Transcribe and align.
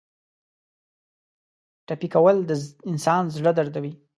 ټپي 1.87 2.07
کول 2.13 2.37
د 2.49 2.51
انسان 2.91 3.23
زړه 3.35 3.51
دردوي. 3.57 3.93